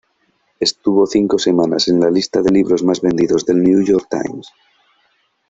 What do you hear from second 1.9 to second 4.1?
la lista de libros más vendidos del New York